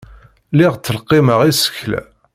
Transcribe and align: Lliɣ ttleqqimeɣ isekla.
Lliɣ 0.53 0.73
ttleqqimeɣ 0.75 1.39
isekla. 1.49 2.01